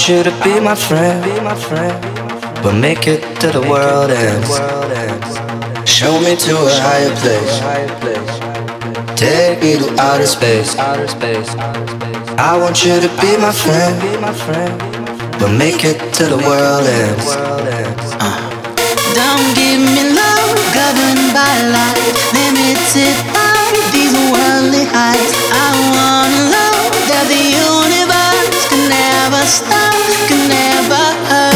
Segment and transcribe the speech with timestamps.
[0.00, 1.20] want you to be my friend.
[2.62, 4.48] But make it to the world ends.
[5.84, 7.60] Show me to a higher place.
[9.20, 10.74] Take me to outer space.
[12.38, 14.00] I want you to be my friend.
[15.38, 17.26] But make it to the world ends.
[18.24, 18.40] Uh.
[19.12, 22.00] Don't give me love governed by light,
[22.32, 25.36] limited by these worldly heights.
[25.52, 27.89] I want love that the universe
[29.50, 29.92] stop,
[30.28, 31.49] can never hurt.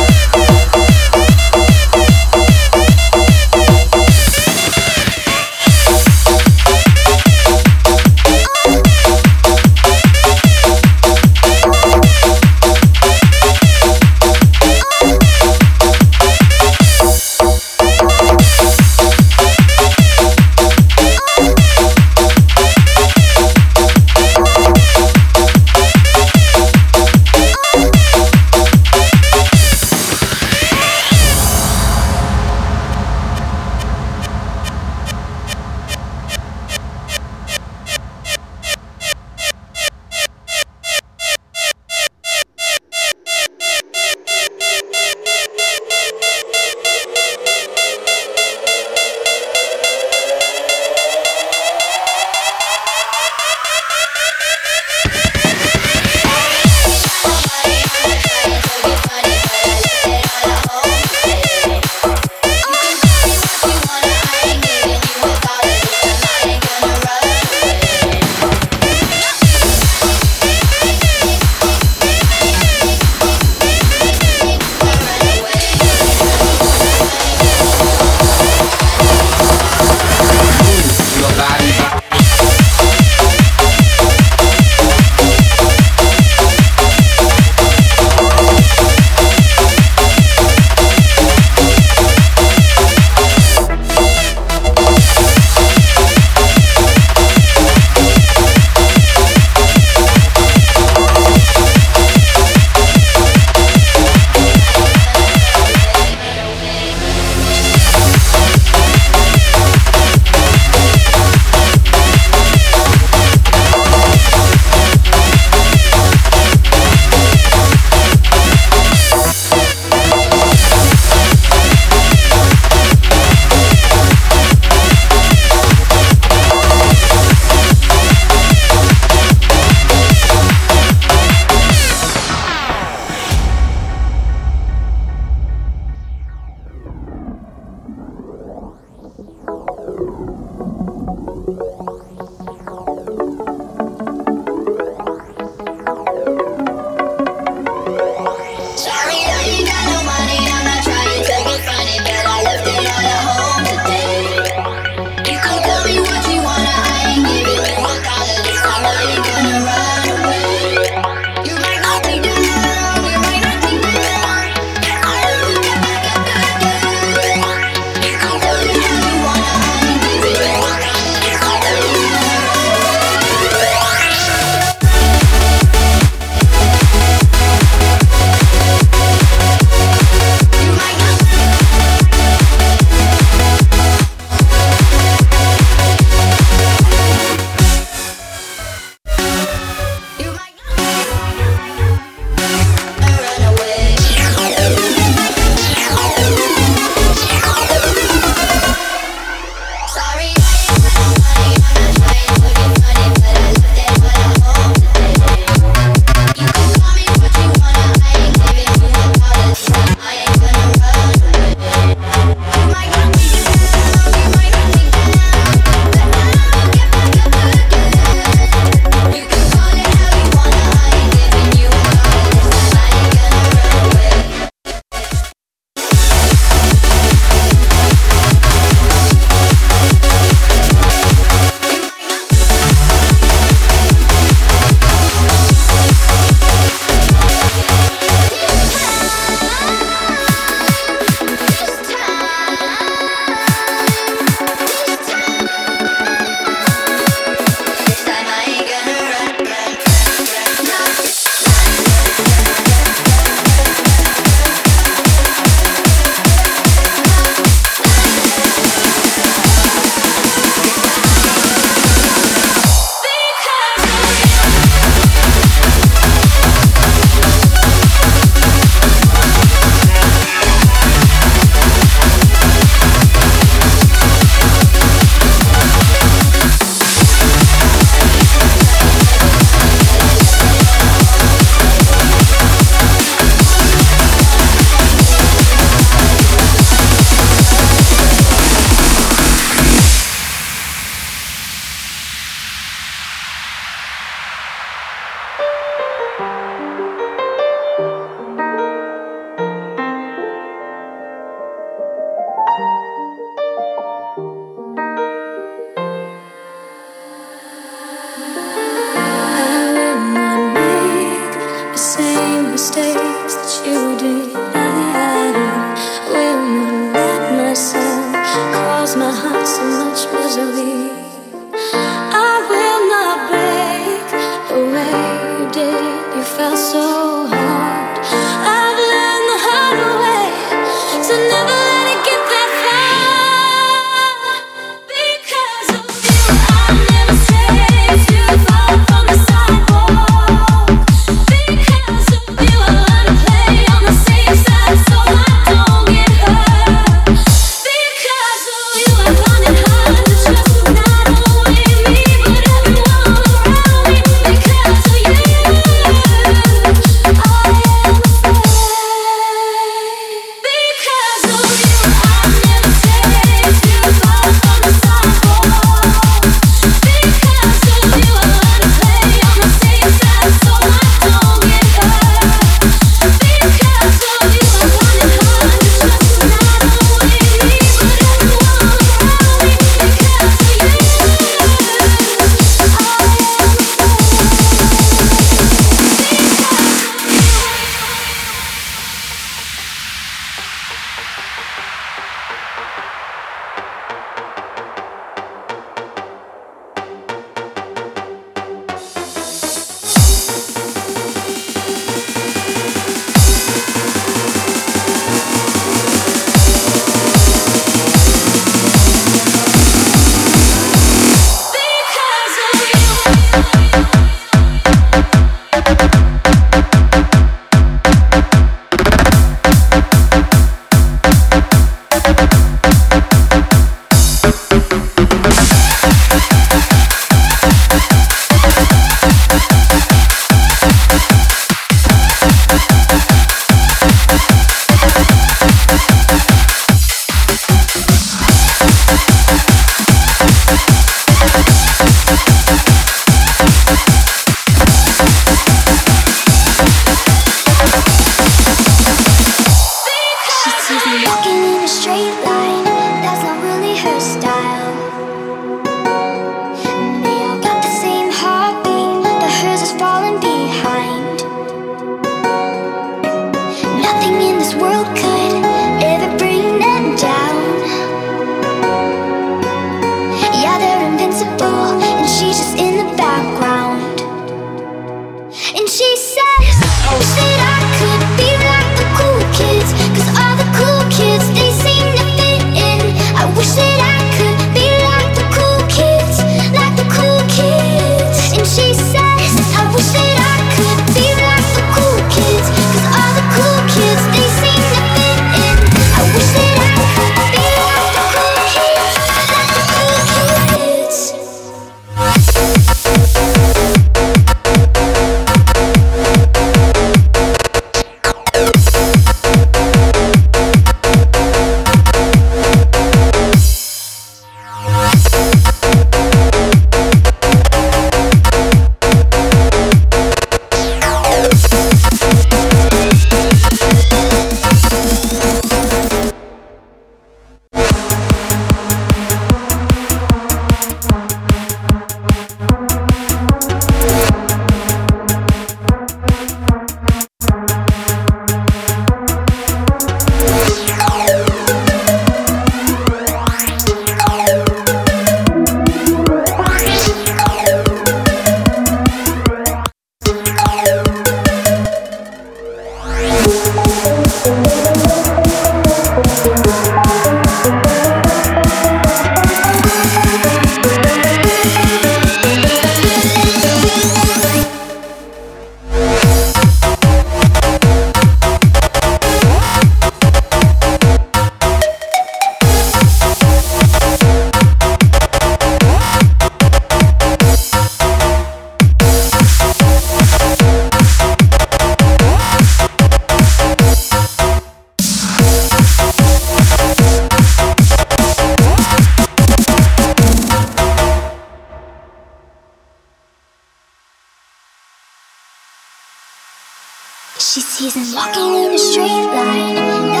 [597.61, 600.00] Him walking in a straight line.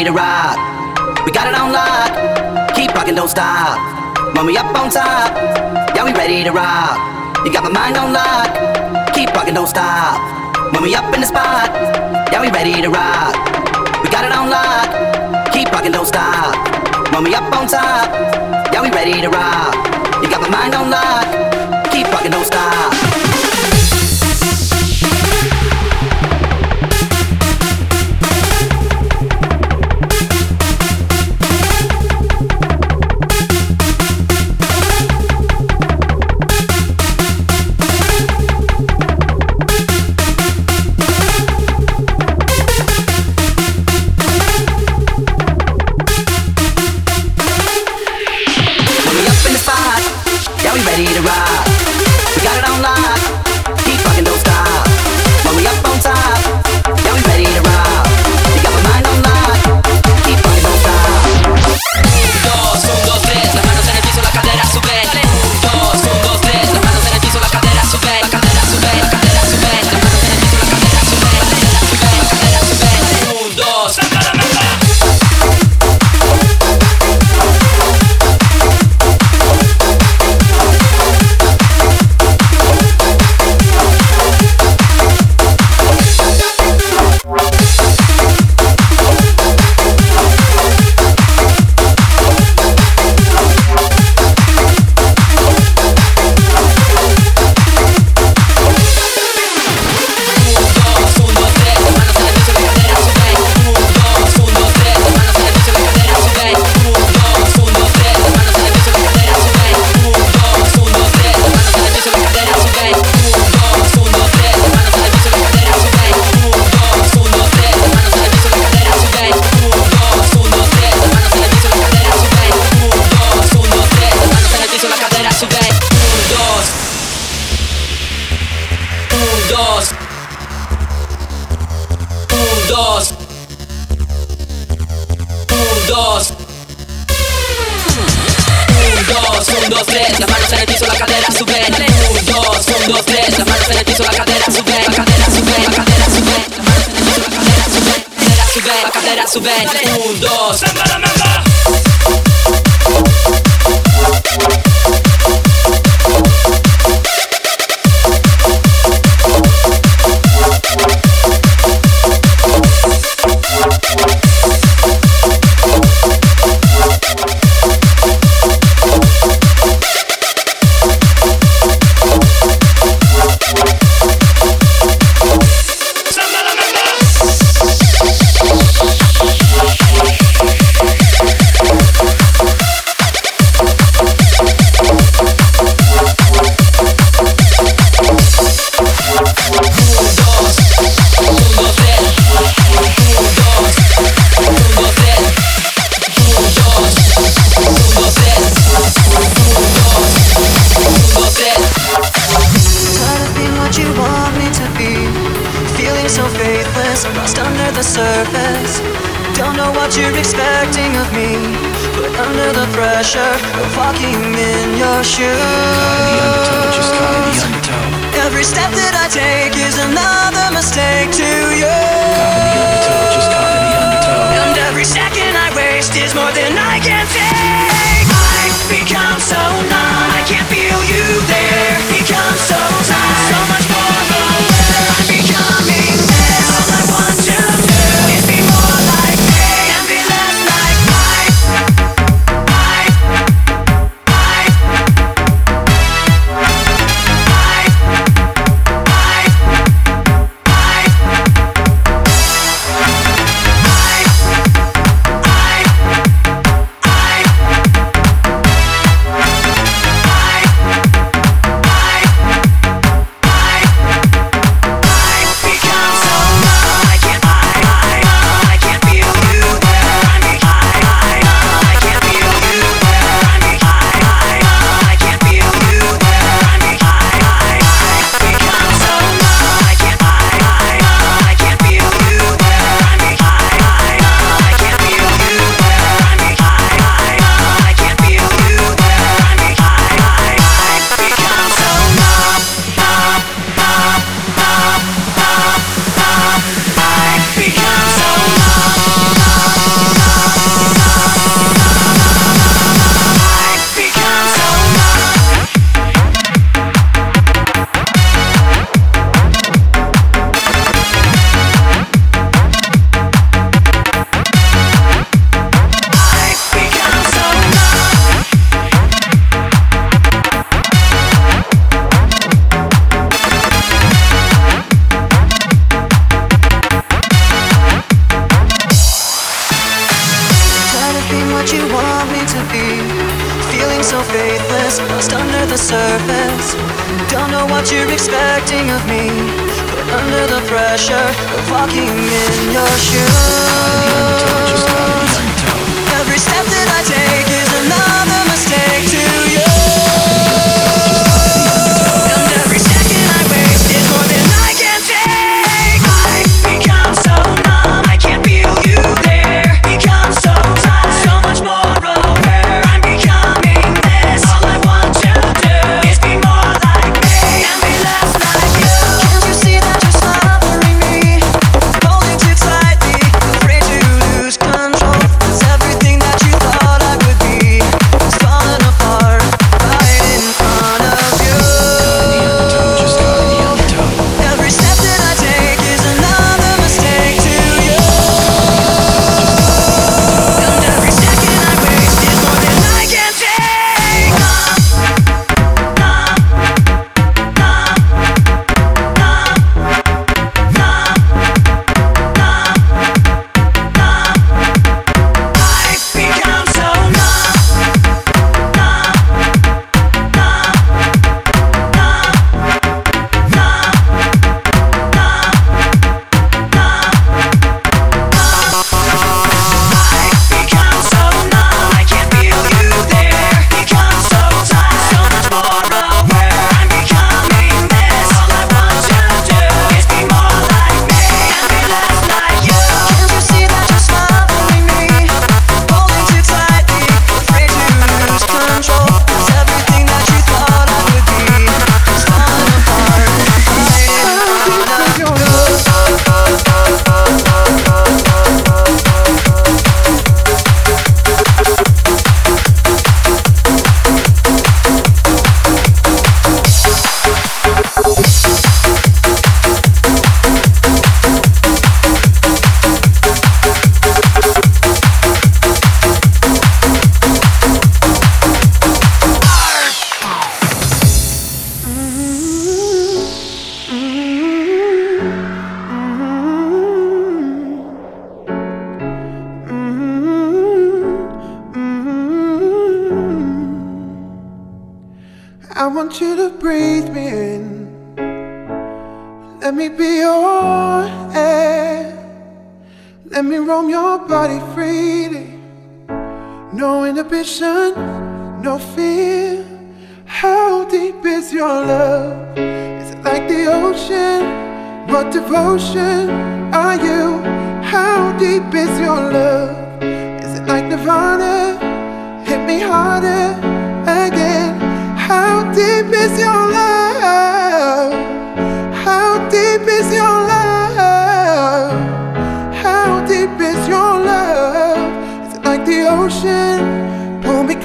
[0.00, 0.56] Ready to rock.
[1.26, 2.74] We got it on lock.
[2.74, 3.76] Keep rocking, don't stop.
[4.34, 5.36] When we up on top,
[5.94, 6.96] yeah, we ready to rock.
[7.44, 8.48] You got my mind on lock,
[9.12, 10.16] keep rocking, don't stop.
[10.72, 11.68] When we up in the spot,
[12.32, 13.36] yeah, we ready to rock.
[14.02, 16.56] We got it on lock, keep rocking, don't stop.
[17.12, 18.08] When we up on top,
[18.72, 19.74] yeah, we ready to rock.
[20.22, 23.09] You got my mind on lock, keep rocking, don't stop.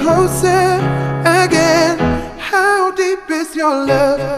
[0.06, 0.78] Closer
[1.42, 1.98] again.
[2.38, 4.35] How deep is your love?